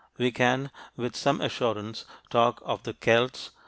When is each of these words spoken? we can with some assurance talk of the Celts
we 0.17 0.31
can 0.31 0.71
with 0.95 1.15
some 1.15 1.39
assurance 1.41 2.05
talk 2.31 2.59
of 2.65 2.81
the 2.85 2.93
Celts 2.95 3.51